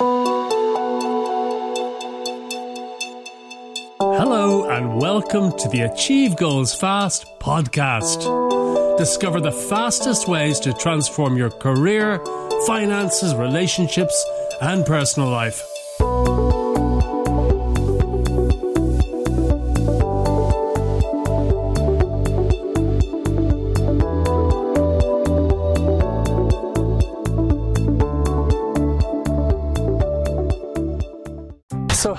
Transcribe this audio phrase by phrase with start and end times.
[0.00, 0.30] Hello,
[4.70, 8.96] and welcome to the Achieve Goals Fast podcast.
[8.96, 12.24] Discover the fastest ways to transform your career,
[12.68, 14.24] finances, relationships,
[14.62, 15.64] and personal life.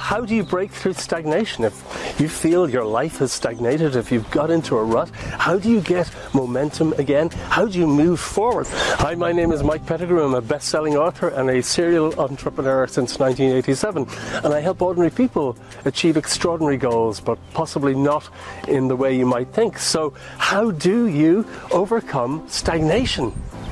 [0.10, 1.66] How do you break through stagnation?
[1.66, 5.70] If you feel your life has stagnated, if you've got into a rut, how do
[5.70, 7.30] you get momentum again?
[7.30, 8.66] How do you move forward?
[8.98, 10.26] Hi, my name is Mike Pettigrew.
[10.26, 14.08] I'm a best selling author and a serial entrepreneur since 1987.
[14.44, 15.56] And I help ordinary people
[15.86, 18.28] achieve extraordinary goals, but possibly not
[18.68, 19.78] in the way you might think.
[19.78, 23.32] So, how do you overcome stagnation?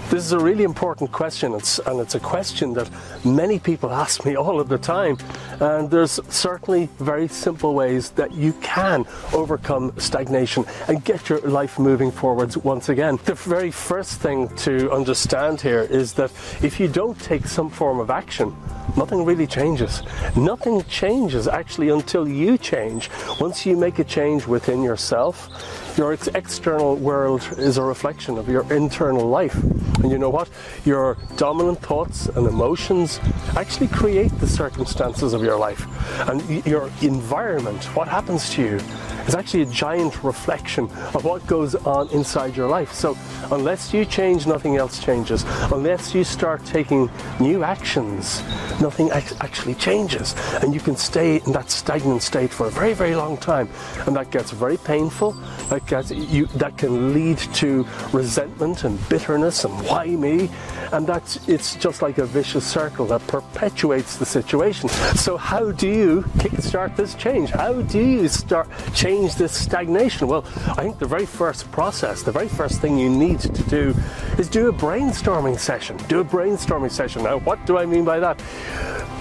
[0.09, 2.89] This is a really important question, it's, and it's a question that
[3.25, 5.17] many people ask me all of the time.
[5.59, 11.77] And there's certainly very simple ways that you can overcome stagnation and get your life
[11.77, 13.19] moving forwards once again.
[13.25, 16.31] The very first thing to understand here is that
[16.63, 18.55] if you don't take some form of action,
[18.95, 20.03] nothing really changes.
[20.37, 23.09] Nothing changes actually until you change.
[23.41, 25.49] Once you make a change within yourself,
[25.97, 29.57] your ex- external world is a reflection of your internal life.
[30.03, 30.49] And you know what?
[30.85, 33.19] Your dominant thoughts and emotions
[33.55, 35.85] actually create the circumstances of your life.
[36.29, 38.79] And your environment, what happens to you,
[39.27, 42.93] is actually a giant reflection of what goes on inside your life.
[42.93, 43.17] So,
[43.51, 45.43] unless you change, nothing else changes.
[45.71, 48.41] Unless you start taking new actions,
[48.81, 50.35] nothing ac- actually changes.
[50.61, 53.69] And you can stay in that stagnant state for a very, very long time.
[54.05, 55.33] And that gets very painful.
[55.69, 60.49] That, gets, you, that can lead to resentment and bitterness and why me?
[60.93, 64.87] And that's it's just like a vicious circle that perpetuates the situation.
[64.87, 67.49] So how do you kickstart this change?
[67.49, 70.27] How do you start change this stagnation?
[70.27, 70.45] Well,
[70.77, 73.95] I think the very first process, the very first thing you need to do
[74.37, 75.97] is do a brainstorming session.
[76.07, 77.23] Do a brainstorming session.
[77.23, 78.41] Now, what do I mean by that?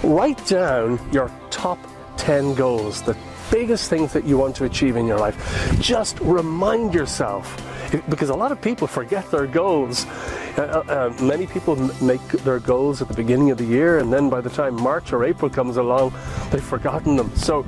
[0.03, 1.79] Write down your top
[2.19, 3.17] 10 goals, the
[3.51, 5.37] biggest things that you want to achieve in your life.
[5.81, 7.63] Just remind yourself
[8.09, 10.07] because a lot of people forget their goals.
[10.57, 14.29] Uh, uh, many people make their goals at the beginning of the year, and then
[14.29, 16.13] by the time March or April comes along,
[16.51, 17.35] they've forgotten them.
[17.37, 17.65] So,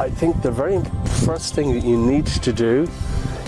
[0.00, 0.82] I think the very
[1.24, 2.88] first thing that you need to do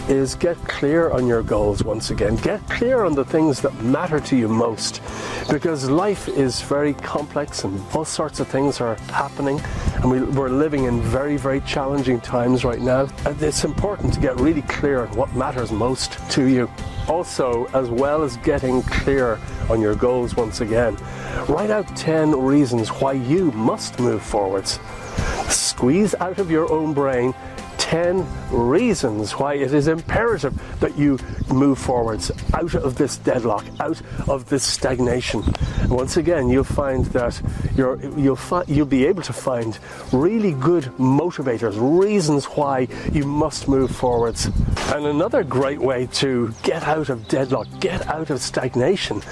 [0.09, 2.37] is get clear on your goals once again.
[2.37, 5.03] Get clear on the things that matter to you most.
[5.51, 9.61] Because life is very complex and all sorts of things are happening,
[9.97, 13.09] and we, we're living in very, very challenging times right now.
[13.25, 16.71] And it's important to get really clear on what matters most to you.
[17.09, 20.97] Also, as well as getting clear on your goals once again,
[21.49, 24.79] write out 10 reasons why you must move forwards.
[25.77, 27.35] Squeeze out of your own brain
[27.87, 31.17] 10 reasons why it is imperative that you
[31.55, 35.41] move forwards out of this deadlock, out of this stagnation.
[35.89, 37.41] Once again, you'll find that
[37.77, 39.79] you're, you'll, fi- you'll be able to find
[40.13, 44.47] really good motivators, reasons why you must move forwards.
[44.93, 49.23] And another great way to get out of deadlock, get out of stagnation,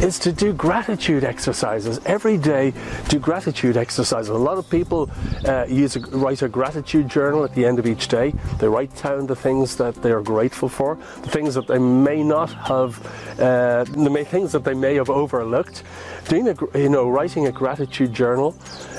[0.00, 2.00] is to do gratitude exercises.
[2.06, 2.72] Every day,
[3.08, 4.30] do gratitude exercises.
[4.30, 5.08] A lot of people
[5.44, 8.34] uh, use a, write a gratitude journal at the end of each day.
[8.58, 12.22] They write down the things that they are grateful for, the things that they may
[12.22, 12.98] not have,
[13.40, 15.82] uh, the may, things that they may have overlooked.
[16.28, 18.54] Doing a, you know, writing a gratitude journal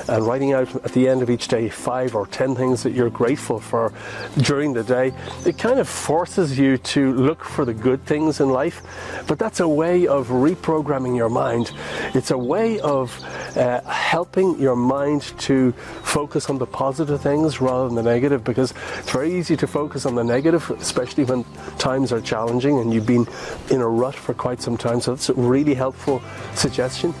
[0.08, 3.10] and writing out at the end of each day five or ten things that you're
[3.10, 3.92] grateful for
[4.38, 5.12] during the day,
[5.46, 8.82] it kind of forces you to look for the good things in life.
[9.26, 11.72] But that's a way of reprogramming your mind.
[12.14, 13.18] It's a way of
[13.56, 18.74] uh, helping your mind to focus on the positive things rather than the negative because
[18.98, 21.44] it's very easy to focus on the negative, especially when
[21.78, 23.26] times are challenging and you've been
[23.70, 25.00] in a rut for quite some time.
[25.00, 26.22] So that's a really helpful
[26.54, 27.14] suggestion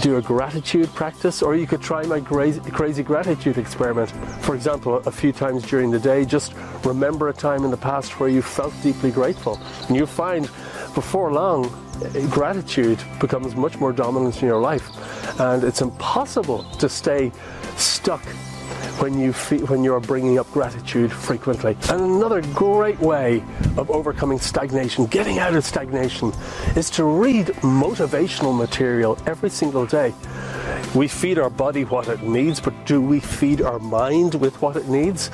[0.00, 4.10] do a gratitude practice, or you could try my crazy, crazy gratitude experiment.
[4.42, 6.54] For example, a few times during the day, just
[6.84, 9.58] remember a time in the past where you felt deeply grateful.
[9.88, 10.44] And you'll find
[10.94, 11.66] before long,
[12.14, 14.88] eh, gratitude becomes much more dominant in your life.
[15.40, 17.32] And it's impossible to stay
[17.76, 18.22] stuck
[19.00, 21.76] when you feel, when you're bringing up gratitude frequently.
[21.88, 23.42] And another great way
[23.76, 26.32] of overcoming stagnation, getting out of stagnation,
[26.76, 30.14] is to read motivational material every single day.
[30.94, 34.76] We feed our body what it needs, but do we feed our mind with what
[34.76, 35.30] it needs?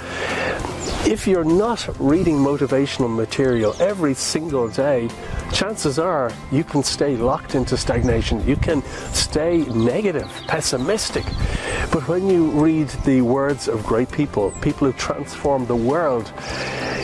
[1.07, 5.09] If you're not reading motivational material every single day,
[5.55, 8.47] chances are you can stay locked into stagnation.
[8.47, 11.25] You can stay negative, pessimistic.
[11.93, 16.33] But when you read the words of great people, people who transform the world,